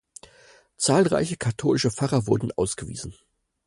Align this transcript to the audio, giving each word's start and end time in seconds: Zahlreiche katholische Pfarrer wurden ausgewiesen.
Zahlreiche 0.77 1.37
katholische 1.37 1.91
Pfarrer 1.91 2.25
wurden 2.25 2.51
ausgewiesen. 2.57 3.13